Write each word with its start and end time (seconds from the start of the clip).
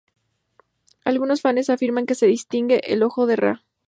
Algunos 1.05 1.41
fanes 1.41 1.69
afirman 1.69 2.07
que 2.07 2.15
se 2.15 2.25
distingue 2.25 2.81
el 2.91 3.03
ojo 3.03 3.27
de 3.27 3.35
Ra. 3.35 3.63